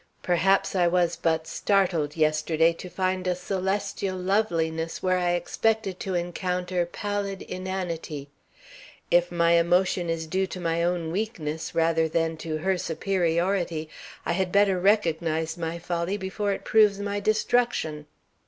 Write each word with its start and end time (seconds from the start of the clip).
Perhaps 0.23 0.75
I 0.75 0.87
was 0.87 1.15
but 1.15 1.45
startled 1.45 2.17
yesterday 2.17 2.73
to 2.73 2.89
find 2.89 3.27
a 3.27 3.35
celestial 3.35 4.17
loveliness 4.17 5.03
where 5.03 5.19
I 5.19 5.33
expected 5.33 5.99
to 5.99 6.15
encounter 6.15 6.87
pallid 6.87 7.43
inanity. 7.43 8.27
If 9.11 9.31
my 9.31 9.51
emotion 9.51 10.09
is 10.09 10.25
due 10.25 10.47
to 10.47 10.59
my 10.59 10.81
own 10.83 11.11
weakness 11.11 11.75
rather 11.75 12.09
than 12.09 12.35
to 12.37 12.57
her 12.57 12.79
superiority, 12.79 13.89
I 14.25 14.31
had 14.31 14.51
better 14.51 14.79
recognize 14.79 15.55
my 15.55 15.77
folly 15.77 16.17
before 16.17 16.51
it 16.51 16.65
proves 16.65 16.97
my 16.97 17.19
destruction. 17.19 18.07